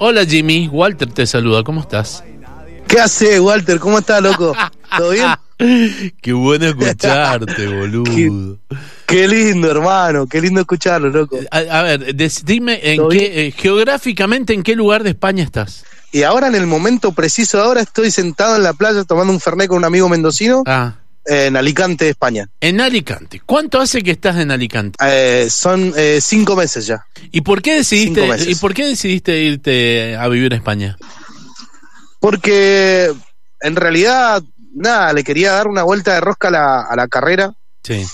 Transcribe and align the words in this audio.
Hola 0.00 0.24
Jimmy, 0.24 0.68
Walter 0.68 1.12
te 1.12 1.26
saluda, 1.26 1.64
¿cómo 1.64 1.80
estás? 1.80 2.22
¿Qué 2.86 3.00
hace, 3.00 3.40
Walter? 3.40 3.80
¿Cómo 3.80 3.98
estás, 3.98 4.22
loco? 4.22 4.54
¿Todo 4.96 5.10
bien? 5.10 5.26
Qué 6.22 6.32
bueno 6.32 6.66
escucharte, 6.66 7.66
boludo. 7.80 8.58
Qué 9.06 9.26
lindo, 9.26 9.68
hermano. 9.68 10.28
Qué 10.28 10.40
lindo 10.40 10.60
escucharlo, 10.60 11.08
loco. 11.10 11.40
A, 11.50 11.58
a 11.58 11.82
ver, 11.82 12.14
des- 12.14 12.44
dime 12.44 12.78
en 12.80 12.98
¿Todo 12.98 13.08
qué, 13.08 13.48
eh, 13.48 13.50
geográficamente 13.50 14.54
en 14.54 14.62
qué 14.62 14.76
lugar 14.76 15.02
de 15.02 15.10
España 15.10 15.42
estás. 15.42 15.84
Y 16.12 16.22
ahora, 16.22 16.46
en 16.46 16.54
el 16.54 16.68
momento 16.68 17.10
preciso 17.10 17.56
de 17.58 17.64
ahora, 17.64 17.80
estoy 17.80 18.12
sentado 18.12 18.54
en 18.54 18.62
la 18.62 18.74
playa 18.74 19.02
tomando 19.02 19.32
un 19.32 19.40
fernet 19.40 19.66
con 19.66 19.78
un 19.78 19.84
amigo 19.84 20.08
mendocino 20.08 20.62
Ah, 20.64 20.94
en 21.28 21.56
Alicante, 21.56 22.08
España. 22.08 22.48
en 22.60 22.80
Alicante. 22.80 23.40
¿Cuánto 23.44 23.80
hace 23.80 24.02
que 24.02 24.10
estás 24.12 24.36
en 24.38 24.50
Alicante? 24.50 24.96
Eh, 25.04 25.48
son 25.50 25.92
eh, 25.96 26.20
cinco 26.22 26.56
meses 26.56 26.86
ya. 26.86 27.04
¿Y 27.30 27.42
por 27.42 27.60
qué 27.62 27.74
decidiste 27.76 28.26
y 28.50 28.54
por 28.54 28.72
qué 28.74 28.86
decidiste 28.86 29.38
irte 29.38 30.16
a 30.16 30.26
vivir 30.28 30.52
a 30.52 30.56
España? 30.56 30.96
Porque, 32.20 33.12
en 33.60 33.76
realidad, 33.76 34.42
nada, 34.74 35.12
le 35.12 35.22
quería 35.24 35.52
dar 35.52 35.68
una 35.68 35.82
vuelta 35.82 36.14
de 36.14 36.20
rosca 36.20 36.48
a 36.48 36.50
la, 36.50 36.80
a 36.82 36.96
la 36.96 37.08
carrera. 37.08 37.54
Sí. 37.84 38.04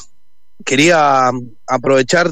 Quería 0.64 1.30
um, 1.32 1.50
aprovechar 1.66 2.30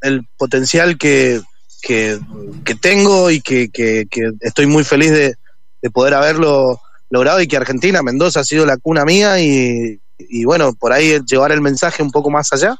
el 0.00 0.26
potencial 0.36 0.98
que, 0.98 1.40
que, 1.80 2.18
que 2.64 2.74
tengo 2.74 3.30
y 3.30 3.40
que, 3.40 3.68
que- 3.70 4.06
que 4.10 4.30
estoy 4.40 4.66
muy 4.66 4.84
feliz 4.84 5.10
de, 5.12 5.34
de 5.82 5.90
poder 5.90 6.14
haberlo 6.14 6.80
logrado 7.10 7.40
y 7.40 7.46
que 7.48 7.56
Argentina, 7.56 8.02
Mendoza, 8.02 8.40
ha 8.40 8.44
sido 8.44 8.66
la 8.66 8.76
cuna 8.76 9.04
mía 9.04 9.40
y, 9.40 9.98
y 10.18 10.44
bueno, 10.44 10.72
por 10.74 10.92
ahí 10.92 11.18
llevar 11.26 11.52
el 11.52 11.60
mensaje 11.60 12.02
un 12.02 12.10
poco 12.10 12.30
más 12.30 12.52
allá 12.52 12.76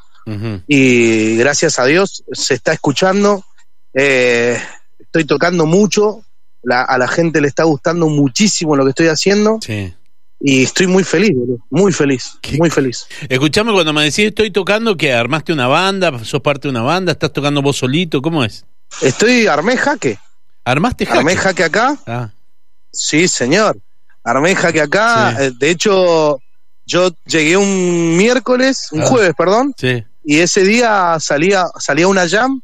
y 0.66 1.36
gracias 1.36 1.78
a 1.78 1.86
Dios 1.86 2.22
se 2.32 2.52
está 2.54 2.72
escuchando, 2.74 3.44
eh, 3.94 4.60
estoy 4.98 5.24
tocando 5.24 5.64
mucho, 5.64 6.22
la- 6.62 6.82
a 6.82 6.98
la 6.98 7.08
gente 7.08 7.40
le 7.40 7.48
está 7.48 7.64
gustando 7.64 8.08
muchísimo 8.08 8.76
lo 8.76 8.84
que 8.84 8.90
estoy 8.90 9.06
haciendo 9.06 9.58
Sí. 9.62 9.94
y 10.40 10.64
estoy 10.64 10.86
muy 10.86 11.02
feliz, 11.04 11.32
muy 11.70 11.92
feliz, 11.92 12.32
¿Qué- 12.42 12.58
muy 12.58 12.68
feliz. 12.68 13.06
Escuchame 13.28 13.72
cuando 13.72 13.92
me 13.94 14.02
decís 14.02 14.26
estoy 14.26 14.50
tocando 14.50 14.96
que 14.96 15.12
armaste 15.14 15.52
una 15.52 15.66
banda, 15.66 16.22
sos 16.24 16.42
parte 16.42 16.68
de 16.68 16.70
una 16.70 16.82
banda, 16.82 17.12
estás 17.12 17.32
tocando 17.32 17.62
vos 17.62 17.78
solito, 17.78 18.20
¿cómo 18.20 18.44
es? 18.44 18.66
Estoy, 19.00 19.46
armé 19.46 19.76
jaque, 19.78 20.18
¿Armaste 20.64 21.06
jaque? 21.06 21.18
armé 21.18 21.36
jaque 21.36 21.64
acá, 21.64 21.98
Ah, 22.06 22.30
sí 22.92 23.28
señor, 23.28 23.78
armé 24.22 24.54
jaque 24.54 24.82
acá, 24.82 25.34
Sí. 25.38 25.44
eh, 25.44 25.52
de 25.58 25.70
hecho 25.70 26.38
yo 26.88 27.10
llegué 27.26 27.56
un 27.56 28.16
miércoles, 28.16 28.88
un 28.92 29.02
Ah. 29.02 29.06
jueves, 29.06 29.32
perdón, 29.36 29.74
sí. 29.78 30.02
y 30.24 30.38
ese 30.40 30.64
día 30.64 31.16
salía, 31.20 31.66
salía 31.78 32.08
una 32.08 32.26
jam 32.28 32.60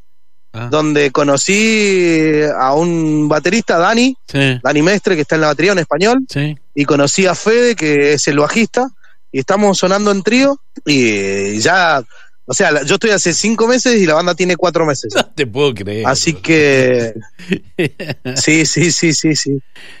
Ah, 0.57 0.69
donde 0.71 1.11
conocí 1.11 2.39
a 2.57 2.73
un 2.73 3.27
baterista, 3.27 3.77
Dani, 3.77 4.15
sí. 4.25 4.57
Dani 4.63 4.81
Mestre, 4.81 5.15
que 5.15 5.23
está 5.23 5.35
en 5.35 5.41
la 5.41 5.47
batería 5.47 5.73
en 5.73 5.79
español, 5.79 6.25
Sí. 6.29 6.57
y 6.73 6.85
conocí 6.85 7.25
a 7.25 7.35
Fede, 7.35 7.75
que 7.75 8.13
es 8.13 8.25
el 8.29 8.39
bajista, 8.39 8.87
y 9.33 9.39
estamos 9.39 9.77
sonando 9.77 10.11
en 10.11 10.23
trío, 10.23 10.57
y 10.85 11.59
ya, 11.59 12.01
o 12.45 12.53
sea, 12.53 12.83
yo 12.85 12.93
estoy 12.95 13.09
hace 13.09 13.33
cinco 13.33 13.67
meses 13.67 13.95
y 14.01 14.05
la 14.05 14.13
banda 14.13 14.33
tiene 14.33 14.55
cuatro 14.55 14.85
meses. 14.85 15.13
No 15.15 15.25
te 15.25 15.45
puedo 15.45 15.73
creer. 15.73 16.07
Así 16.07 16.33
que, 16.35 17.13
sí, 18.35 18.65
sí, 18.65 18.91
sí, 18.93 19.13
sí, 19.13 19.35
sí. 19.35 19.59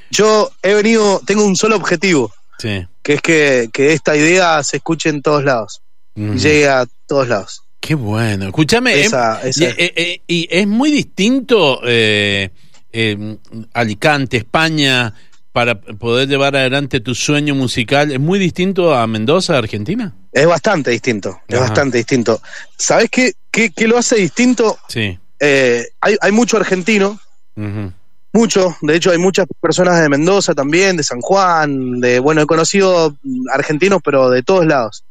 Yo 0.09 0.49
he 0.63 0.73
venido, 0.73 1.21
tengo 1.25 1.43
un 1.43 1.57
solo 1.57 1.75
objetivo, 1.75 2.31
Sí. 2.59 2.87
que 3.03 3.13
es 3.13 3.21
que, 3.21 3.69
que 3.73 3.93
esta 3.93 4.15
idea 4.15 4.63
se 4.63 4.77
escuche 4.77 5.09
en 5.09 5.21
todos 5.21 5.43
lados, 5.43 5.81
Mm. 6.15 6.35
y 6.35 6.39
llegue 6.39 6.67
a 6.69 6.85
todos 7.07 7.27
lados. 7.27 7.61
Qué 7.81 7.93
bueno. 7.93 8.45
Escúchame, 8.45 9.01
Esa- 9.01 9.41
em, 9.41 9.49
esa 9.49 9.59
y, 9.61 9.63
es. 9.65 9.75
eh, 9.77 9.93
eh, 9.95 10.21
y 10.27 10.47
es 10.49 10.65
muy 10.65 10.89
distinto 10.89 11.81
eh, 11.83 12.49
eh, 12.93 13.37
Alicante, 13.73 14.37
España, 14.37 15.13
para 15.51 15.79
poder 15.79 16.27
llevar 16.29 16.55
adelante 16.55 16.99
tu 17.01 17.13
sueño 17.13 17.53
musical. 17.55 18.11
¿Es 18.11 18.19
muy 18.19 18.39
distinto 18.39 18.95
a 18.95 19.05
Mendoza, 19.07 19.57
Argentina? 19.57 20.13
Es 20.31 20.45
bastante 20.47 20.91
distinto, 20.91 21.39
es 21.47 21.59
bastante 21.59 21.97
distinto. 21.97 22.41
¿Sabes 22.77 23.09
qué, 23.11 23.33
qué, 23.51 23.69
qué 23.71 23.87
lo 23.87 23.97
hace 23.97 24.15
distinto? 24.15 24.77
Sí. 24.87 25.17
Hay, 25.39 26.17
hay 26.21 26.31
mucho 26.31 26.57
argentino. 26.57 27.19
Mucho, 28.35 28.75
de 28.81 28.95
hecho 28.97 29.11
hay 29.11 29.17
muchas 29.17 29.45
personas 29.61 30.01
de 30.01 30.09
Mendoza 30.09 30.53
también, 30.53 30.97
de 30.97 31.03
San 31.03 31.21
Juan, 31.21 32.01
de 32.01 32.19
bueno, 32.19 32.41
he 32.41 32.45
conocido 32.45 33.15
argentinos, 33.53 34.01
pero 34.03 34.29
de 34.29 34.43
todos 34.43 34.65
lados. 34.65 35.05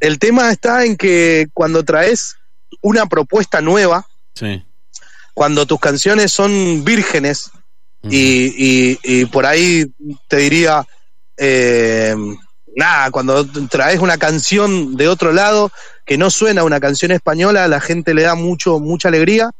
El 0.00 0.18
tema 0.18 0.50
está 0.52 0.84
en 0.84 0.94
que 0.98 1.46
cuando 1.54 1.82
traes 1.84 2.36
una 2.82 3.06
propuesta 3.06 3.62
nueva, 3.62 4.06
Sí. 4.34 4.62
cuando 5.32 5.64
tus 5.64 5.80
canciones 5.80 6.30
son 6.32 6.84
vírgenes 6.84 7.50
y, 8.02 8.52
y- 8.58 8.98
y 9.02 9.24
por 9.24 9.46
ahí 9.46 9.86
te 10.28 10.36
diría, 10.36 10.86
eh, 11.38 12.14
nada, 12.76 13.10
cuando 13.10 13.46
traes 13.70 14.00
una 14.00 14.18
canción 14.18 14.96
de 14.96 15.08
otro 15.08 15.32
lado 15.32 15.72
que 16.04 16.18
no 16.18 16.28
suena 16.28 16.60
a 16.60 16.64
una 16.64 16.78
canción 16.78 17.10
española, 17.10 17.64
a 17.64 17.68
la 17.68 17.80
gente 17.80 18.12
le 18.12 18.22
da 18.22 18.34
mucho, 18.34 18.78
mucha 18.80 19.08
alegría. 19.08 19.50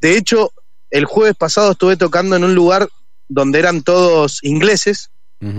De 0.00 0.16
hecho, 0.18 0.52
el 0.94 1.04
jueves 1.06 1.34
pasado 1.36 1.72
estuve 1.72 1.96
tocando 1.96 2.36
en 2.36 2.44
un 2.44 2.54
lugar 2.54 2.88
donde 3.28 3.58
eran 3.58 3.82
todos 3.82 4.38
ingleses 4.42 5.10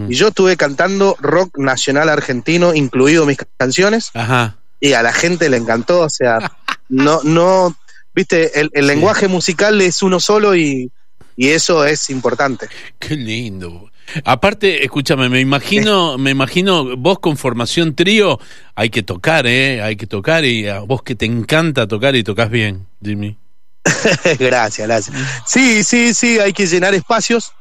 y 0.10 0.16
yo 0.16 0.30
estuve 0.30 0.58
cantando 0.58 1.16
rock 1.20 1.60
nacional 1.60 2.10
argentino, 2.10 2.74
incluido 2.74 3.28
mis 3.28 3.38
canciones, 3.58 4.10
Ajá. 4.16 4.56
y 4.80 4.94
a 4.94 5.04
la 5.04 5.14
gente 5.14 5.48
le 5.48 5.58
encantó, 5.58 6.00
o 6.02 6.10
sea, 6.10 6.40
no, 6.90 7.20
no, 7.24 7.76
viste, 8.16 8.60
el, 8.60 8.72
el 8.74 8.86
Sí. 8.86 8.88
lenguaje 8.88 9.28
musical 9.28 9.80
es 9.82 10.02
uno 10.02 10.20
solo 10.20 10.56
y, 10.56 10.90
y 11.36 11.50
eso 11.50 11.86
es 11.86 12.10
importante. 12.10 12.68
Qué 12.98 13.16
lindo. 13.16 13.92
Aparte, 14.24 14.84
escúchame, 14.84 15.30
me 15.30 15.40
imagino, 15.42 16.18
me 16.18 16.32
imagino 16.32 16.96
vos 16.98 17.20
con 17.20 17.38
formación 17.38 17.94
trío, 17.94 18.40
hay 18.74 18.90
que 18.90 19.04
tocar, 19.04 19.46
¿eh? 19.46 19.82
Hay 19.84 19.98
que 19.98 20.08
tocar 20.08 20.46
y 20.46 20.68
a 20.68 20.80
vos 20.80 21.04
que 21.04 21.14
te 21.16 21.26
encanta 21.26 21.88
tocar 21.88 22.16
y 22.16 22.24
tocas 22.24 22.50
bien, 22.50 22.88
Jimmy. 23.04 23.38
gracias, 24.40 24.88
gracias. 24.88 25.18
Sí, 25.46 25.84
sí, 25.84 26.14
sí, 26.14 26.40
hay 26.40 26.54
que 26.54 26.66
llenar 26.68 26.94
espacios, 26.96 27.52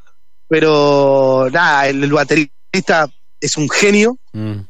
pero 0.48 1.48
nada, 1.52 1.88
el, 1.88 2.02
el 2.02 2.12
baterista 2.12 3.08
es 3.40 3.56
un 3.56 3.68
genio. 3.68 4.16
Mm. 4.32 4.60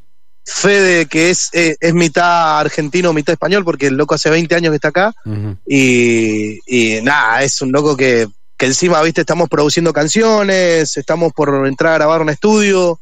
Fede, 0.47 1.06
que 1.06 1.31
es, 1.31 1.48
eh, 1.54 1.75
es 1.81 1.94
mitad 1.94 2.60
argentino, 2.60 3.14
mitad 3.14 3.32
español, 3.32 3.64
porque 3.64 3.87
el 3.87 3.94
loco 3.94 4.14
hace 4.14 4.28
20 4.28 4.54
años 4.54 4.72
que 4.72 4.76
está 4.76 4.88
acá. 4.88 5.14
Y, 5.66 6.59
y 6.66 7.00
nada, 7.00 7.43
es 7.43 7.62
un 7.62 7.72
loco 7.72 7.97
que, 7.97 8.28
que 8.59 8.66
encima, 8.66 9.00
viste, 9.00 9.22
estamos 9.22 9.48
produciendo 9.48 9.93
canciones, 9.94 10.98
estamos 10.98 11.32
por 11.32 11.66
entrar 11.66 11.93
a 11.94 11.98
grabar 11.98 12.20
un 12.20 12.28
estudio, 12.28 13.00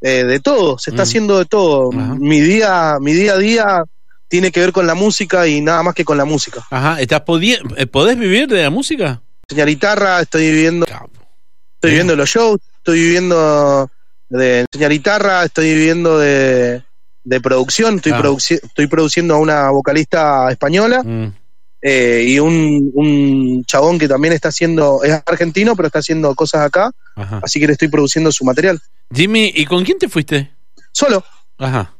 eh, 0.00 0.24
de 0.24 0.40
todo, 0.40 0.76
se 0.76 0.90
está 0.90 1.02
Mm. 1.02 1.06
haciendo 1.06 1.38
de 1.38 1.44
todo. 1.44 1.92
Mi 1.92 2.40
día, 2.40 2.96
mi 3.00 3.12
día 3.12 3.34
a 3.34 3.38
día 3.38 3.84
tiene 4.32 4.50
que 4.50 4.60
ver 4.60 4.72
con 4.72 4.86
la 4.86 4.94
música 4.94 5.46
y 5.46 5.60
nada 5.60 5.82
más 5.82 5.94
que 5.94 6.06
con 6.06 6.16
la 6.16 6.24
música. 6.24 6.66
Ajá, 6.70 6.98
¿estás 7.02 7.20
eh, 7.76 7.86
¿podés 7.86 8.18
vivir 8.18 8.48
de 8.48 8.62
la 8.62 8.70
música? 8.70 9.20
Enseñar 9.46 9.68
guitarra, 9.68 10.22
estoy 10.22 10.50
viviendo, 10.50 10.86
estoy 10.86 11.90
viviendo 11.90 12.16
los 12.16 12.30
shows, 12.30 12.58
estoy 12.78 12.98
viviendo 12.98 13.90
de 14.30 14.60
enseñar 14.72 14.90
guitarra, 14.90 15.44
estoy 15.44 15.74
viviendo 15.74 16.18
de, 16.18 16.82
de 17.24 17.40
producción, 17.42 17.96
estoy, 17.96 18.12
Ah. 18.12 18.22
produci- 18.22 18.58
estoy 18.62 18.86
produciendo 18.86 19.34
a 19.34 19.38
una 19.38 19.68
vocalista 19.70 20.50
española. 20.50 21.02
Mm. 21.04 21.26
eh, 21.84 22.24
y 22.28 22.38
un, 22.38 22.90
un 22.94 23.64
chabón 23.66 23.98
que 23.98 24.08
también 24.08 24.32
está 24.32 24.48
haciendo, 24.48 25.02
es 25.04 25.12
argentino, 25.26 25.76
pero 25.76 25.88
está 25.88 25.98
haciendo 25.98 26.34
cosas 26.34 26.64
acá, 26.64 26.90
Ajá. 27.16 27.40
así 27.42 27.60
que 27.60 27.66
le 27.66 27.72
estoy 27.74 27.88
produciendo 27.88 28.32
su 28.32 28.44
material. 28.46 28.80
Jimmy, 29.12 29.52
¿y 29.54 29.66
con 29.66 29.84
quién 29.84 29.98
te 29.98 30.08
fuiste? 30.08 30.52
Solo, 30.92 31.22
Ajá. 31.58 31.92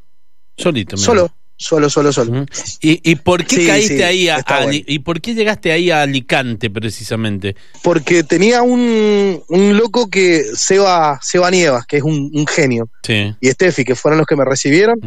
Solito. 0.56 0.96
solo, 0.96 1.30
solo, 1.62 1.88
solo, 1.88 2.12
solo. 2.12 2.44
¿Y, 2.80 3.00
y 3.10 3.14
por 3.16 3.44
qué 3.44 3.56
Sí, 3.56 3.66
caíste 3.66 3.96
sí, 3.98 4.02
ahí 4.02 4.28
a, 4.28 4.44
bueno. 4.64 4.72
y 4.86 4.98
por 4.98 5.20
qué 5.20 5.34
llegaste 5.34 5.72
ahí 5.72 5.90
a 5.90 6.02
Alicante 6.02 6.68
precisamente? 6.70 7.56
Porque 7.82 8.22
tenía 8.24 8.62
un, 8.62 9.42
un 9.48 9.76
loco 9.76 10.10
que, 10.10 10.44
Seba, 10.54 11.18
Seba 11.22 11.50
Nievas, 11.50 11.86
que 11.86 11.98
es 11.98 12.02
un, 12.02 12.30
un 12.34 12.46
genio, 12.46 12.88
Sí. 13.02 13.34
y 13.40 13.48
Steffi, 13.50 13.84
que 13.84 13.94
fueron 13.94 14.18
los 14.18 14.26
que 14.26 14.36
me 14.36 14.44
recibieron. 14.44 14.98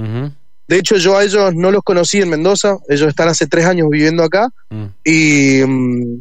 De 0.67 0.77
hecho, 0.77 0.97
yo 0.97 1.15
a 1.17 1.23
ellos 1.23 1.53
no 1.53 1.69
los 1.71 1.83
conocí 1.83 2.19
en 2.21 2.29
Mendoza, 2.29 2.77
ellos 2.89 3.07
están 3.09 3.27
hace 3.27 3.45
tres 3.45 3.65
años 3.65 3.87
viviendo 3.91 4.23
acá, 4.23 4.49
Mm. 4.69 4.85
y 5.03 5.61
mm, 5.65 6.19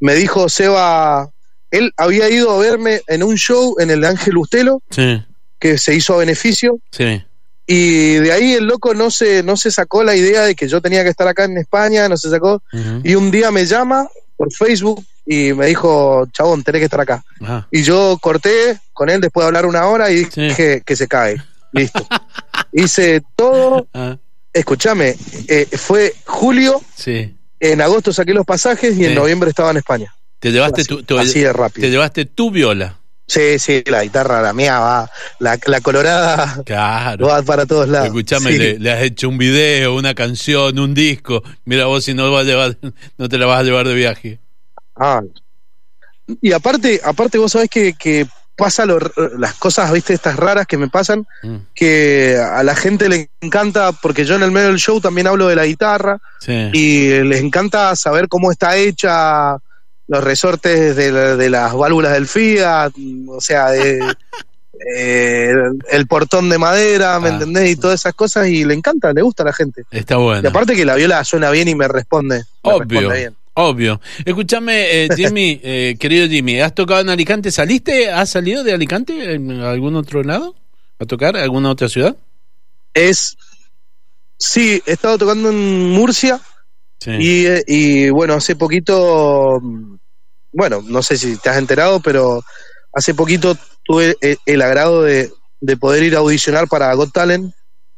me 0.00 0.14
dijo 0.16 0.48
Seba, 0.48 1.30
él 1.70 1.92
había 1.96 2.28
ido 2.28 2.50
a 2.50 2.58
verme 2.58 3.00
en 3.06 3.22
un 3.22 3.36
show 3.36 3.76
en 3.78 3.90
el 3.90 4.04
Ángel 4.04 4.36
Ustelo, 4.38 4.82
Sí, 4.90 5.22
que 5.58 5.78
se 5.78 5.94
hizo 5.94 6.14
a 6.14 6.18
beneficio, 6.18 6.78
sí. 6.90 7.22
Y 7.66 8.14
de 8.14 8.32
ahí 8.32 8.52
el 8.54 8.64
loco 8.64 8.94
no 8.94 9.10
se, 9.10 9.42
no 9.42 9.56
se 9.56 9.70
sacó 9.70 10.04
la 10.04 10.14
idea 10.14 10.42
de 10.42 10.54
que 10.54 10.68
yo 10.68 10.80
tenía 10.80 11.02
que 11.02 11.10
estar 11.10 11.26
acá 11.26 11.44
en 11.44 11.58
España, 11.58 12.08
no 12.08 12.16
se 12.16 12.30
sacó. 12.30 12.62
Y 13.02 13.14
un 13.16 13.30
día 13.30 13.50
me 13.50 13.66
llama 13.66 14.08
por 14.36 14.52
Facebook 14.52 15.04
y 15.24 15.52
me 15.52 15.66
dijo, 15.66 16.26
chabón, 16.32 16.62
tenés 16.62 16.80
que 16.80 16.84
estar 16.84 17.00
acá. 17.00 17.24
Ajá. 17.40 17.66
Y 17.72 17.82
yo 17.82 18.18
corté 18.20 18.78
con 18.92 19.08
él 19.10 19.20
después 19.20 19.42
de 19.42 19.46
hablar 19.48 19.66
una 19.66 19.86
hora 19.86 20.10
y 20.12 20.24
Sí. 20.26 20.42
dije 20.42 20.82
que 20.86 20.94
se 20.94 21.08
cae. 21.08 21.42
Listo. 21.72 22.06
Hice 22.72 23.22
todo. 23.34 23.86
Ah, 23.94 24.16
Escúchame, 24.52 25.14
eh, 25.48 25.66
fue 25.76 26.14
julio, 26.24 26.80
sí. 26.96 27.36
en 27.60 27.80
agosto 27.82 28.10
saqué 28.12 28.32
los 28.32 28.46
pasajes 28.46 28.92
y 28.94 28.98
Sí. 28.98 29.04
en 29.06 29.14
noviembre 29.14 29.50
estaba 29.50 29.70
en 29.70 29.76
España. 29.78 30.14
Te 30.38 30.50
llevaste 30.52 30.84
tu, 30.84 31.02
tu- 31.02 31.18
así 31.18 31.40
de 31.40 31.52
rápido. 31.52 31.86
te 31.86 31.90
llevaste 31.90 32.24
tu 32.24 32.50
viola. 32.50 32.96
Sí, 33.28 33.58
sí, 33.58 33.82
la 33.86 34.04
guitarra, 34.04 34.40
la 34.40 34.52
mía 34.52 34.78
va, 34.78 35.10
la, 35.40 35.58
la 35.66 35.80
colorada 35.80 36.62
Claro. 36.64 37.26
va 37.26 37.42
para 37.42 37.66
todos 37.66 37.88
lados. 37.88 38.06
Escuchame, 38.06 38.52
Sí. 38.52 38.58
le, 38.58 38.78
le 38.78 38.92
has 38.92 39.02
hecho 39.02 39.28
un 39.28 39.36
video, 39.38 39.96
una 39.96 40.14
canción, 40.14 40.78
un 40.78 40.94
disco. 40.94 41.42
Mira 41.64 41.86
vos 41.86 42.04
si 42.04 42.14
no 42.14 42.30
vas 42.30 42.42
a 42.42 42.44
llevar, 42.44 42.76
no 43.18 43.28
te 43.28 43.36
la 43.38 43.46
vas 43.46 43.60
a 43.60 43.62
llevar 43.64 43.86
de 43.88 43.94
viaje. 43.94 44.38
Ah. 44.94 45.22
Y 46.40 46.52
aparte, 46.52 47.00
aparte 47.04 47.38
vos 47.38 47.52
sabés 47.52 47.68
que, 47.68 47.94
que 47.94 48.26
pasa 48.56 48.86
lo- 48.86 48.98
las 49.38 49.54
cosas, 49.54 49.92
viste, 49.92 50.14
estas 50.14 50.36
raras 50.36 50.66
que 50.66 50.78
me 50.78 50.88
pasan, 50.88 51.26
Mm, 51.42 51.56
que 51.74 52.36
a 52.40 52.62
la 52.62 52.74
gente 52.74 53.08
le 53.08 53.28
encanta, 53.40 53.92
porque 53.92 54.24
yo 54.24 54.34
en 54.36 54.42
el 54.42 54.50
medio 54.50 54.68
del 54.68 54.78
show 54.78 55.00
también 55.00 55.26
hablo 55.26 55.46
de 55.48 55.56
la 55.56 55.66
guitarra, 55.66 56.18
Sí. 56.40 56.70
y 56.72 57.08
les 57.24 57.40
encanta 57.42 57.94
saber 57.96 58.28
cómo 58.28 58.50
está 58.50 58.76
hecha 58.76 59.56
los 60.08 60.22
resortes 60.22 60.94
de, 60.96 61.12
la- 61.12 61.36
de 61.36 61.50
las 61.50 61.74
válvulas 61.74 62.12
del 62.12 62.26
Fiat, 62.28 62.92
o 63.28 63.40
sea, 63.40 63.70
de, 63.70 64.00
eh, 64.96 65.52
el, 65.90 66.06
portón 66.06 66.48
de 66.48 66.58
madera, 66.58 67.18
¿me 67.20 67.28
Ah. 67.30 67.32
entendés? 67.32 67.70
Y 67.70 67.76
todas 67.76 68.00
esas 68.00 68.14
cosas, 68.14 68.48
y 68.48 68.64
le 68.64 68.74
encanta, 68.74 69.12
le 69.12 69.22
gusta 69.22 69.42
a 69.42 69.46
la 69.46 69.52
gente. 69.52 69.82
Está 69.90 70.14
Y 70.14 70.18
bueno. 70.18 70.48
aparte 70.48 70.74
que 70.76 70.84
la 70.84 70.94
viola 70.94 71.24
suena 71.24 71.50
bien 71.50 71.68
y 71.68 71.74
me 71.74 71.88
responde. 71.88 72.38
me 72.64 72.72
Obvio. 72.72 73.00
responde 73.00 73.18
bien. 73.18 73.36
Obvio. 73.58 74.00
Escúchame, 74.24 75.04
eh, 75.04 75.08
Jimmy, 75.16 75.58
eh, 75.64 75.96
querido 75.98 76.28
Jimmy, 76.28 76.60
¿has 76.60 76.74
tocado 76.74 77.00
en 77.00 77.08
Alicante? 77.08 77.50
¿Saliste? 77.50 78.10
¿Has 78.10 78.28
salido 78.30 78.62
de 78.62 78.74
Alicante 78.74 79.32
en 79.34 79.50
algún 79.62 79.96
otro 79.96 80.22
lado? 80.22 80.54
¿A 80.98 81.06
tocar? 81.06 81.36
¿Alguna 81.36 81.70
otra 81.70 81.88
ciudad? 81.88 82.16
Es. 82.94 83.36
Sí, 84.38 84.82
he 84.86 84.92
estado 84.92 85.16
tocando 85.16 85.48
en 85.48 85.90
Murcia 85.92 86.38
Sí. 87.00 87.10
y, 87.18 87.46
y, 87.66 88.10
bueno, 88.10 88.34
hace 88.34 88.56
poquito. 88.56 89.58
mm, 89.60 89.96
Bueno, 90.52 90.82
no 90.84 91.02
sé 91.02 91.16
si 91.18 91.36
te 91.36 91.48
has 91.50 91.58
enterado, 91.58 92.00
pero 92.00 92.42
hace 92.92 93.14
poquito 93.14 93.56
tuve 93.84 94.16
el, 94.20 94.38
el 94.46 94.62
agrado 94.62 95.02
de, 95.02 95.30
de 95.60 95.76
poder 95.76 96.02
ir 96.02 96.14
a 96.16 96.18
audicionar 96.20 96.66
para 96.68 96.92
Got 96.94 97.12
Talent, 97.12 97.52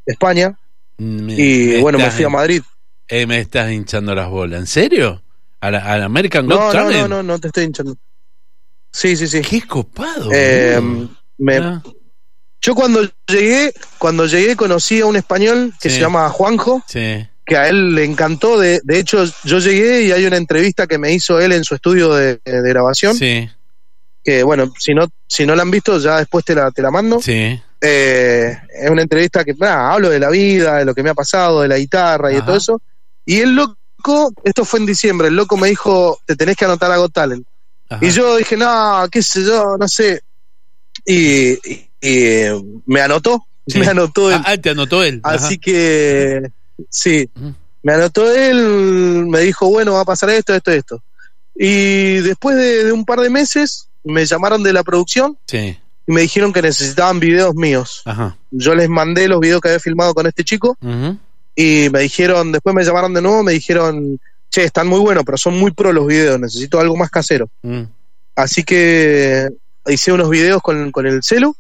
España, 0.05 0.59
Me- 0.99 1.35
y 1.35 1.67
me 1.75 1.81
bueno, 1.81 1.99
me 1.99 2.11
fui 2.11 2.25
a 2.25 2.29
Madrid. 2.29 2.63
eh, 3.07 3.27
me 3.27 3.39
estás 3.41 3.71
hinchando 3.71 4.15
las 4.15 4.29
bolas. 4.29 4.61
¿En 4.61 4.67
serio? 4.67 5.23
¿A 5.61 5.71
la, 5.71 5.79
a 5.93 5.99
la 5.99 6.05
American 6.07 6.47
Got 6.47 6.57
No, 6.59 6.67
no, 6.67 6.73
Talent? 6.73 7.01
no, 7.03 7.09
no, 7.09 7.23
no 7.23 7.39
te 7.39 7.47
estoy 7.49 7.65
hinchando. 7.65 7.97
Sí, 8.93 9.17
sí, 9.17 9.29
sí. 9.29 9.41
Qué 9.43 9.63
copado. 9.67 10.31
Eh, 10.33 10.81
me- 11.39 11.57
Ah, 11.59 11.83
yo 12.61 12.75
cuando 12.75 13.01
llegué, 13.29 13.73
cuando 13.99 14.27
llegué 14.27 14.57
conocí 14.57 15.01
a 15.01 15.07
un 15.07 15.15
español 15.17 15.73
que 15.81 15.89
Sí. 15.89 15.97
se 15.97 16.01
llama 16.01 16.29
Juanjo, 16.31 16.83
sí. 16.89 17.25
Que 17.49 17.57
a 17.57 17.69
él 17.69 17.95
le 17.95 18.05
encantó. 18.05 18.59
De, 18.61 18.81
de 18.85 18.99
hecho, 18.99 19.25
yo 19.45 19.59
llegué 19.59 20.03
y 20.03 20.13
hay 20.13 20.25
una 20.27 20.37
entrevista 20.37 20.87
que 20.87 20.99
me 20.99 21.13
hizo 21.13 21.41
él 21.41 21.53
en 21.53 21.65
su 21.65 21.75
estudio 21.75 22.15
de, 22.15 22.39
de 22.45 22.69
grabación. 22.69 23.17
Sí, 23.17 23.49
Que 24.23 24.43
bueno, 24.43 24.71
si 24.79 24.93
no, 24.95 25.07
si 25.27 25.47
no 25.47 25.57
la 25.57 25.63
han 25.63 25.71
visto, 25.71 25.99
ya 25.99 26.19
después 26.19 26.45
te 26.45 26.55
la, 26.55 26.71
te 26.71 26.83
la 26.83 26.91
mando. 26.91 27.21
sí. 27.21 27.61
Eh, 27.81 28.59
es 28.83 28.91
una 28.91 29.03
entrevista 29.03 29.45
que 29.45 29.55
hablo 29.65 30.11
de 30.11 30.19
la 30.19 30.31
vida, 30.31 30.79
de 30.79 30.85
lo 30.85 30.93
que 30.97 31.03
me 31.05 31.11
ha 31.11 31.15
pasado, 31.15 31.63
de 31.63 31.69
la 31.69 31.79
guitarra 31.79 32.33
y 32.33 32.35
de 32.35 32.43
todo 32.43 32.57
eso. 32.57 32.83
Y 33.25 33.39
el 33.39 33.55
loco, 33.55 34.33
esto 34.43 34.65
fue 34.65 34.81
en 34.81 34.87
diciembre, 34.87 35.29
el 35.29 35.37
loco 35.37 35.57
me 35.57 35.69
dijo, 35.69 36.19
te 36.27 36.35
tenés 36.35 36.57
que 36.57 36.65
anotar 36.65 36.91
a 36.91 36.97
Got 36.97 37.13
Talent. 37.13 37.47
Ajá. 37.89 38.05
Y 38.05 38.11
yo 38.11 38.37
dije, 38.37 38.57
no, 38.57 39.07
qué 39.13 39.23
sé 39.23 39.45
yo, 39.45 39.77
no 39.79 39.87
sé. 39.87 40.21
Y, 41.07 41.53
y- 41.53 41.89
y, 42.01 42.25
eh, 42.27 42.61
me 42.87 43.01
anotó, 43.01 43.45
Sí. 43.69 43.79
me 43.79 43.87
anotó 43.87 44.29
él. 44.33 44.41
Ah, 44.45 44.53
ah, 44.55 44.57
te 44.57 44.71
anotó 44.71 45.05
él. 45.05 45.21
Ajá. 45.23 45.37
Así 45.37 45.59
que, 45.59 46.43
sí, 46.91 47.29
me 47.83 47.93
anotó 47.93 48.31
él, 48.33 49.27
me 49.29 49.41
dijo, 49.41 49.69
bueno, 49.69 49.95
va 49.95 50.01
a 50.01 50.05
pasar 50.05 50.31
esto, 50.31 50.55
esto, 50.55 50.71
esto. 50.73 51.03
Y 51.55 52.19
después 52.19 52.57
de, 52.57 52.85
de 52.85 52.93
un 52.93 53.05
par 53.05 53.21
de 53.21 53.31
meses, 53.31 53.89
me 54.05 54.25
llamaron 54.27 54.63
de 54.63 54.73
la 54.73 54.83
producción 54.85 55.37
Sí, 55.47 55.77
y 56.07 56.13
me 56.13 56.21
dijeron 56.23 56.53
que 56.53 56.63
necesitaban 56.63 57.21
videos 57.21 57.55
míos. 57.55 58.03
ajá. 58.05 58.37
Yo 58.51 58.75
les 58.75 58.89
mandé 58.89 59.29
los 59.29 59.41
videos 59.41 59.61
que 59.61 59.69
había 59.69 59.81
filmado 59.81 60.15
con 60.15 60.27
este 60.27 60.45
chico 60.45 60.77
y 61.55 61.89
me 61.91 62.01
dijeron, 62.01 62.53
después 62.53 62.75
me 62.75 62.85
llamaron 62.85 63.13
de 63.13 63.21
nuevo, 63.23 63.43
me 63.43 63.53
dijeron, 63.53 64.19
che, 64.51 64.65
están 64.65 64.87
muy 64.87 65.01
buenos, 65.01 65.25
pero 65.25 65.37
son 65.37 65.59
muy 65.59 65.71
pro 65.73 65.93
los 65.93 66.07
videos, 66.07 66.39
necesito 66.41 66.79
algo 66.81 66.97
más 66.97 67.11
casero. 67.11 67.51
Mm, 67.63 67.83
Así 68.37 68.63
que 68.63 69.49
hice 69.87 70.13
unos 70.13 70.31
videos 70.31 70.63
con, 70.63 70.93
con 70.93 71.07
el 71.07 71.23
celu 71.25 71.55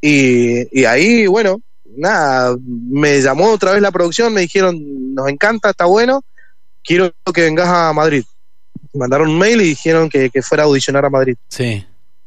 y, 0.00 0.80
y 0.80 0.84
ahí, 0.86 1.26
bueno, 1.26 1.60
nada, 1.96 2.56
me 2.60 3.20
llamó 3.20 3.50
otra 3.50 3.72
vez 3.72 3.82
la 3.82 3.90
producción, 3.90 4.32
me 4.32 4.42
dijeron, 4.42 5.14
nos 5.14 5.28
encanta, 5.28 5.70
está 5.70 5.84
bueno, 5.84 6.24
quiero 6.84 7.12
que 7.34 7.42
vengas 7.42 7.68
a 7.68 7.92
Madrid. 7.92 8.24
Mandaron 8.94 9.28
un 9.28 9.38
mail 9.38 9.60
y 9.60 9.68
dijeron 9.68 10.08
que, 10.08 10.30
que 10.30 10.42
fuera 10.42 10.64
a 10.64 10.66
audicionar 10.66 11.04
a 11.04 11.10
Madrid. 11.10 11.36
Sí. 11.48 11.84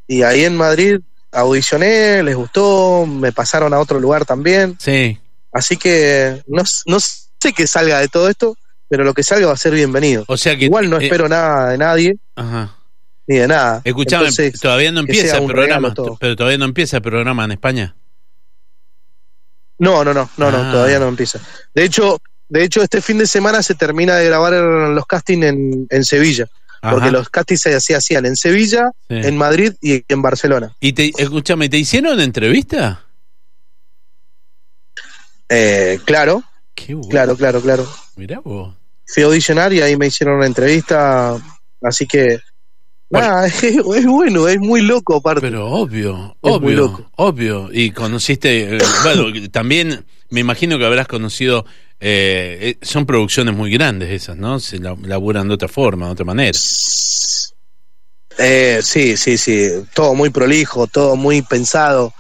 Y 0.07 0.21
ahí 0.24 0.45
en 0.45 0.56
Madrid 0.56 1.00
audicioné, 1.31 2.24
les 2.24 2.36
gustó, 2.36 3.06
me 3.06 3.31
pasaron 3.31 3.74
a 3.74 3.80
otro 3.80 4.00
lugar 4.00 4.25
también. 4.25 4.77
Sí. 4.80 5.18
Así 5.51 5.77
que 5.77 6.42
no, 6.48 6.63
no 6.86 7.00
sé 7.00 7.54
qué 7.56 7.68
salga 7.68 8.00
de 8.00 8.07
todo 8.07 8.30
esto, 8.30 8.57
pero 8.88 9.04
lo 9.04 9.13
que 9.13 9.24
salga 9.24 9.48
va 9.48 9.54
a 9.54 9.57
ser 9.57 9.74
bienvenido. 9.74 10.24
O 10.27 10.38
sea 10.38 10.56
que. 10.57 10.66
Igual 10.66 10.89
no 10.89 11.00
eh, 11.00 11.06
espero 11.06 11.27
nada 11.27 11.69
de 11.69 11.77
nadie, 11.77 12.18
Ajá. 12.36 12.75
ni 13.27 13.38
de 13.38 13.48
nada. 13.48 13.81
Escuchame, 13.83 14.27
Entonces, 14.27 14.59
todavía 14.59 14.92
no 14.92 15.01
empieza 15.01 15.38
el 15.38 15.45
programa. 15.45 15.94
Pero 16.19 16.36
todavía 16.36 16.57
no 16.57 16.66
empieza 16.66 16.98
el 16.98 17.04
programa 17.04 17.45
en 17.45 17.51
España. 17.51 17.95
No, 19.83 20.03
no, 20.03 20.13
no, 20.13 20.30
no, 20.38 20.47
Ah. 20.47 20.51
no, 20.51 20.71
todavía 20.71 21.00
no 21.00 21.07
empieza. 21.07 21.39
De 21.75 21.83
hecho, 21.83 22.19
de 22.50 22.63
hecho, 22.63 22.81
este 22.81 23.01
fin 23.01 23.18
de 23.18 23.27
semana 23.27 23.62
se 23.63 23.75
termina 23.75 24.15
de 24.15 24.25
grabar 24.25 24.53
los 24.53 25.06
castings 25.06 25.45
en, 25.45 25.88
en 25.89 26.03
Sevilla, 26.06 26.47
Ajá. 26.81 26.94
porque 26.94 27.12
los 27.12 27.30
castings 27.30 27.62
se, 27.62 27.95
hacían 27.95 28.25
en 28.25 28.35
Sevilla, 28.35 28.91
Sí. 29.09 29.15
en 29.15 29.38
Madrid 29.38 29.74
y 29.81 30.03
en 30.07 30.21
Barcelona. 30.21 30.75
Y 30.80 30.94
te, 30.94 31.12
escúchame, 31.18 31.68
¿te 31.69 31.77
hicieron 31.77 32.19
entrevista? 32.19 33.03
Eh, 35.50 36.00
claro, 36.06 36.44
Qué 36.75 36.94
bueno. 36.94 37.09
claro, 37.09 37.35
claro, 37.35 37.62
claro. 37.62 37.88
Mirá 38.15 38.39
vos. 38.39 38.74
Fui 39.06 39.24
a 39.24 39.25
audicionar 39.27 39.74
y 39.74 39.81
ahí 39.81 39.95
me 39.97 40.07
hicieron 40.07 40.38
una 40.38 40.45
entrevista, 40.47 41.38
así 41.81 42.07
que 42.07 42.39
Nada, 43.09 43.45
es, 43.47 43.63
es 43.63 44.05
bueno, 44.05 44.47
es 44.47 44.59
muy 44.59 44.81
loco 44.81 45.17
aparte. 45.17 45.41
Pero 45.41 45.67
obvio, 45.67 46.35
Es 46.41 46.51
obvio, 46.51 46.71
loco. 46.77 47.11
obvio. 47.17 47.69
Y 47.71 47.91
conociste, 47.91 48.75
eh, 48.75 48.79
bueno, 49.03 49.25
también 49.51 50.03
me 50.29 50.39
imagino 50.39 50.77
que 50.79 50.85
habrás 50.85 51.07
conocido, 51.07 51.65
eh, 52.00 52.57
eh, 52.81 52.85
son 52.85 53.05
producciones 53.05 53.55
muy 53.55 53.69
grandes 53.71 54.09
esas, 54.09 54.35
¿no? 54.38 54.59
Se 54.59 54.79
la- 54.79 54.97
laburan 55.03 55.47
de 55.47 55.53
otra 55.53 55.67
forma, 55.67 56.07
de 56.07 56.11
otra 56.13 56.25
manera. 56.25 56.57
Eh, 58.39 58.79
sí, 58.81 59.15
sí, 59.15 59.38
sí, 59.38 59.69
todo 59.94 60.15
muy 60.15 60.29
prolijo, 60.31 60.88
todo 60.88 61.15
muy 61.15 61.44
pensado. 61.44 62.13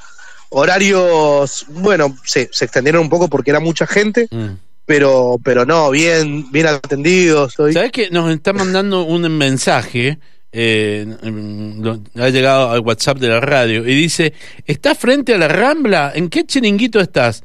Horarios, 0.49 1.65
bueno, 1.69 2.15
se, 2.23 2.49
se 2.51 2.65
extendieron 2.65 3.01
un 3.01 3.09
poco 3.09 3.27
porque 3.27 3.49
era 3.49 3.59
mucha 3.59 3.87
gente, 3.87 4.27
Mm. 4.29 4.57
pero, 4.85 5.37
pero 5.43 5.65
no, 5.65 5.89
bien, 5.89 6.51
bien 6.51 6.67
atendidos. 6.67 7.53
Estoy. 7.53 7.73
¿Sabes 7.73 7.91
que 7.91 8.11
nos 8.11 8.31
está 8.31 8.53
mandando 8.53 9.03
un 9.03 9.23
mensaje? 9.35 10.19
Eh, 10.53 11.05
ha 12.15 12.29
llegado 12.29 12.71
al 12.71 12.79
WhatsApp 12.81 13.17
de 13.17 13.27
la 13.27 13.39
radio 13.39 13.87
y 13.87 13.95
dice: 13.95 14.33
¿Estás 14.65 14.97
frente 14.97 15.33
a 15.33 15.37
la 15.37 15.47
Rambla? 15.47 16.11
¿En 16.15 16.29
qué 16.29 16.45
chiringuito 16.45 16.99
estás? 16.99 17.43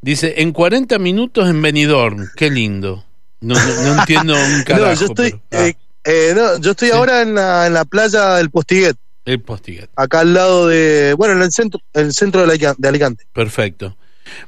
Dice: 0.00 0.34
En 0.38 0.52
40 0.52 0.98
minutos 0.98 1.48
en 1.48 1.60
Benidorm. 1.62 2.28
Qué 2.36 2.50
lindo. 2.50 3.04
No, 3.40 3.54
no, 3.54 3.82
no 3.94 4.00
entiendo 4.00 4.34
un 4.34 4.62
carajo. 4.66 4.86
no, 4.86 4.94
yo 4.94 5.06
estoy, 5.06 5.40
pero- 5.48 5.62
ah, 5.62 5.68
eh, 5.68 5.76
eh, 6.04 6.32
no, 6.34 6.58
yo 6.60 6.70
estoy 6.70 6.88
Sí. 6.88 6.94
ahora 6.94 7.22
en 7.22 7.34
la, 7.34 7.66
en 7.66 7.74
la 7.74 7.84
playa 7.84 8.34
del 8.36 8.50
Postiguet, 8.50 8.96
el 9.24 9.40
Postiguet. 9.40 9.90
acá 9.96 10.20
al 10.20 10.32
lado 10.34 10.68
de, 10.68 11.14
bueno, 11.14 11.34
en 11.34 11.42
el 11.42 11.52
centro, 11.52 11.80
el 11.92 12.12
centro 12.12 12.46
de 12.46 12.74
Alicante. 12.88 13.24
Perfecto. 13.32 13.96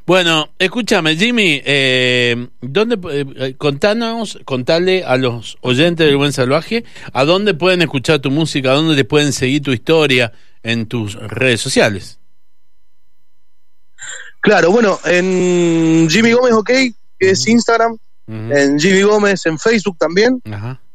Bueno, 0.07 0.51
escúchame, 0.59 1.17
Jimmy, 1.17 1.61
eh, 1.65 2.49
¿dónde, 2.61 2.97
eh, 3.11 3.25
eh, 3.37 3.55
contanos, 3.57 4.39
contale 4.45 5.05
a 5.05 5.17
los 5.17 5.59
oyentes 5.61 6.07
del 6.07 6.17
Buen 6.17 6.33
Salvaje 6.33 6.85
a 7.13 7.25
dónde 7.25 7.55
pueden 7.55 7.83
escuchar 7.83 8.21
tu 8.21 8.31
música, 8.31 8.71
a 8.71 8.75
dónde 8.75 8.97
te 8.97 9.05
pueden 9.05 9.33
seguir 9.33 9.63
tu 9.63 9.73
historia 9.73 10.33
en 10.63 10.87
tus 10.87 11.15
redes 11.15 11.61
sociales. 11.61 12.19
Claro, 14.41 14.71
bueno, 14.71 14.99
en 15.05 16.09
Jimmy 16.09 16.33
Gómez 16.33 16.53
OK, 16.53 16.71
que 17.19 17.31
es. 17.31 17.47
Instagram, 17.47 17.99
en 18.29 18.79
Jimmy 18.79 19.03
Gómez 19.03 19.47
en 19.47 19.59
Facebook 19.59 19.97
también, 19.99 20.41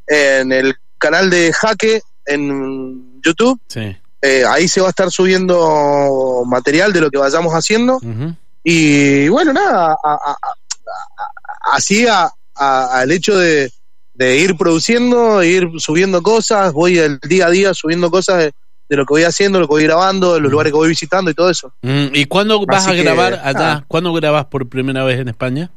en 0.07 0.51
el 0.51 0.75
canal 0.97 1.29
de 1.29 1.51
Jaque 1.51 2.01
en 2.25 3.21
YouTube. 3.21 3.59
sí. 3.67 3.95
Eh, 4.25 4.45
ahí 4.47 4.69
se 4.69 4.79
va 4.79 4.87
a 4.87 4.91
estar 4.91 5.11
subiendo 5.11 6.43
material 6.47 6.93
de 6.93 7.01
lo 7.01 7.11
que 7.11 7.17
vayamos 7.17 7.51
haciendo. 7.51 7.97
Ujú. 7.97 8.33
Y 8.63 9.27
bueno, 9.29 9.53
nada, 9.53 9.93
a- 10.03 10.13
a- 10.13 10.37
a- 10.41 11.75
así 11.75 12.05
al 12.55 13.11
hecho 13.11 13.37
de, 13.37 13.71
de 14.13 14.37
ir 14.37 14.55
produciendo, 14.55 15.43
ir 15.43 15.67
subiendo 15.77 16.21
cosas, 16.21 16.71
voy 16.73 16.97
el 16.97 17.19
día 17.19 17.47
a 17.47 17.49
día 17.49 17.73
subiendo 17.73 18.09
cosas 18.11 18.37
de, 18.39 18.53
de 18.89 18.95
lo 18.97 19.05
que 19.05 19.13
voy 19.13 19.23
haciendo, 19.23 19.59
lo 19.59 19.67
que 19.67 19.73
voy 19.73 19.83
grabando, 19.83 20.35
de 20.35 20.39
los 20.39 20.51
lugares 20.51 20.71
que 20.71 20.77
voy 20.77 20.89
visitando 20.89 21.31
y 21.31 21.33
todo 21.33 21.49
eso. 21.49 21.73
Mm, 21.81 22.07
¿Y 22.13 22.25
cuándo 22.25 22.63
vas 22.65 22.83
Así 22.83 22.91
a 22.91 22.95
que, 22.95 23.03
grabar 23.03 23.41
allá? 23.43 23.83
¿Cuándo 23.87 24.13
grabas 24.13 24.45
por 24.45 24.67
primera 24.69 25.03
vez 25.03 25.19
en 25.19 25.29
España? 25.29 25.71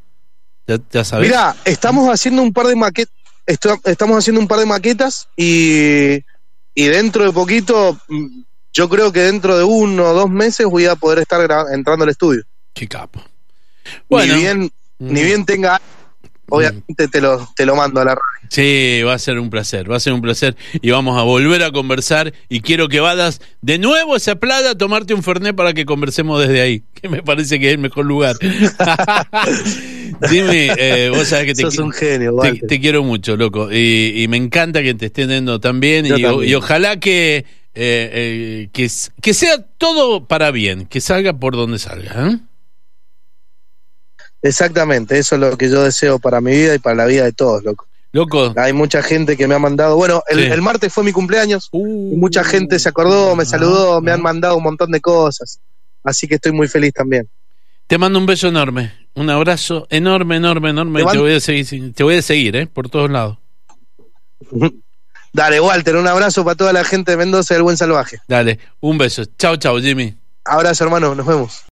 ¿Ya, 0.66 0.78
ya 0.90 1.04
sabes? 1.04 1.28
Mira, 1.28 1.56
estamos 1.64 2.08
haciendo 2.10 2.42
un 2.42 2.52
par 2.52 2.66
de 2.66 2.76
maquetas, 2.76 3.14
estamos 3.46 4.18
haciendo 4.18 4.40
un 4.40 4.48
par 4.48 4.58
de 4.58 4.66
maquetas 4.66 5.28
y 5.36 6.18
y 6.78 6.88
dentro 6.88 7.24
de 7.24 7.32
poquito, 7.32 7.98
mm, 8.08 8.42
yo 8.74 8.88
creo 8.90 9.10
que 9.10 9.20
dentro 9.20 9.56
de 9.56 9.64
uno 9.64 10.10
o 10.10 10.12
dos 10.12 10.28
meses 10.28 10.66
voy 10.66 10.84
a 10.84 10.94
poder 10.94 11.20
estar 11.20 11.40
entrando 11.72 12.04
al 12.04 12.10
estudio. 12.10 12.42
Qué 12.76 12.86
capo. 12.86 13.24
Bueno, 14.06 14.34
ni 14.34 14.40
bien, 14.42 14.70
ni 14.98 15.22
mm. 15.22 15.24
bien 15.24 15.46
tenga, 15.46 15.80
obviamente 16.50 17.08
te 17.08 17.22
lo, 17.22 17.48
te 17.56 17.64
lo 17.64 17.74
mando 17.74 18.02
a 18.02 18.04
la 18.04 18.14
radio. 18.14 18.48
Sí, 18.50 19.00
va 19.02 19.14
a 19.14 19.18
ser 19.18 19.38
un 19.38 19.48
placer, 19.48 19.90
va 19.90 19.96
a 19.96 20.00
ser 20.00 20.12
un 20.12 20.20
placer 20.20 20.56
y 20.74 20.90
vamos 20.90 21.18
a 21.18 21.22
volver 21.22 21.62
a 21.62 21.72
conversar 21.72 22.34
y 22.50 22.60
quiero 22.60 22.88
que 22.88 23.00
vayas 23.00 23.40
de 23.62 23.78
nuevo 23.78 24.12
a 24.12 24.18
esa 24.18 24.36
playa 24.36 24.72
a 24.72 24.74
tomarte 24.74 25.14
un 25.14 25.22
fernet 25.22 25.56
para 25.56 25.72
que 25.72 25.86
conversemos 25.86 26.38
desde 26.46 26.60
ahí, 26.60 26.84
que 27.00 27.08
me 27.08 27.22
parece 27.22 27.58
que 27.58 27.68
es 27.68 27.72
el 27.72 27.78
mejor 27.78 28.04
lugar. 28.04 28.36
Dime, 30.30 30.68
eh, 30.76 31.08
vos 31.08 31.28
sabés 31.28 31.46
que 31.46 31.54
te, 31.54 31.62
Sos 31.62 31.78
un 31.78 31.92
genio, 31.92 32.36
te, 32.42 32.58
te 32.58 32.78
quiero 32.78 33.02
mucho, 33.04 33.38
loco, 33.38 33.72
y, 33.72 34.22
y 34.22 34.28
me 34.28 34.36
encanta 34.36 34.82
que 34.82 34.92
te 34.92 35.06
estén 35.06 35.30
yendo 35.30 35.60
tan 35.60 35.80
bien 35.80 36.04
y, 36.04 36.10
también. 36.10 36.44
y 36.44 36.54
ojalá 36.54 37.00
que, 37.00 37.38
eh, 37.38 37.44
eh, 37.74 38.68
que, 38.72 38.90
que 39.22 39.34
sea 39.34 39.62
todo 39.78 40.26
para 40.26 40.50
bien, 40.50 40.84
que 40.84 41.00
salga 41.00 41.32
por 41.38 41.56
donde 41.56 41.78
salga. 41.78 42.28
¿eh? 42.28 42.38
Exactamente, 44.42 45.18
eso 45.18 45.34
es 45.34 45.40
lo 45.40 45.56
que 45.56 45.68
yo 45.70 45.82
deseo 45.82 46.18
para 46.18 46.40
mi 46.40 46.52
vida 46.52 46.74
y 46.74 46.78
para 46.78 46.94
la 46.96 47.06
vida 47.06 47.24
de 47.24 47.32
todos, 47.32 47.64
loco. 47.64 47.86
Loco, 48.12 48.54
Hay 48.56 48.72
mucha 48.72 49.02
gente 49.02 49.36
que 49.36 49.46
me 49.46 49.54
ha 49.54 49.58
mandado, 49.58 49.96
bueno, 49.96 50.22
el, 50.28 50.38
Sí. 50.38 50.44
el 50.50 50.62
martes 50.62 50.92
fue 50.92 51.04
mi 51.04 51.12
cumpleaños, 51.12 51.68
uh, 51.72 52.12
y 52.14 52.16
mucha 52.16 52.44
gente 52.44 52.78
se 52.78 52.88
acordó, 52.88 53.36
me 53.36 53.44
saludó, 53.44 54.00
me 54.00 54.10
ah. 54.10 54.14
han 54.14 54.22
mandado 54.22 54.56
un 54.56 54.62
montón 54.62 54.90
de 54.90 55.00
cosas, 55.00 55.58
así 56.04 56.26
que 56.26 56.36
estoy 56.36 56.52
muy 56.52 56.68
feliz 56.68 56.92
también. 56.94 57.28
Te 57.86 57.98
mando 57.98 58.18
un 58.18 58.24
beso 58.26 58.48
enorme, 58.48 58.92
un 59.14 59.28
abrazo 59.28 59.86
enorme, 59.90 60.36
enorme, 60.36 60.70
enorme. 60.70 61.00
Te 61.00 61.02
y 61.02 61.04
Te 61.04 61.06
mando- 61.06 61.22
voy 61.22 61.34
a 61.34 61.40
seguir, 61.40 61.94
te 61.94 62.02
voy 62.04 62.16
a 62.16 62.22
seguir, 62.22 62.56
¿eh? 62.56 62.66
Por 62.66 62.88
todos 62.88 63.10
lados. 63.10 63.38
Dale, 65.32 65.60
Walter, 65.60 65.96
un 65.96 66.06
abrazo 66.08 66.44
para 66.44 66.54
toda 66.56 66.72
la 66.72 66.84
gente 66.84 67.10
de 67.10 67.16
Mendoza 67.18 67.52
del 67.54 67.62
Buen 67.62 67.76
Salvaje. 67.76 68.20
Dale, 68.26 68.58
un 68.80 68.96
beso. 68.96 69.24
Chao, 69.38 69.56
chao, 69.56 69.78
Jimmy. 69.78 70.14
Abrazo, 70.44 70.84
hermano, 70.84 71.14
nos 71.14 71.26
vemos. 71.26 71.60